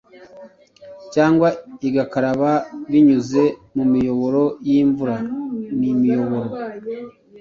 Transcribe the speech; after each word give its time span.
cyangwa 1.13 1.47
igakaraba 1.87 2.51
binyuze 2.91 3.43
mu 3.75 3.83
miyoboro 3.93 4.43
y'imvura 4.67 5.15
n'imiyoboro. 5.79 6.49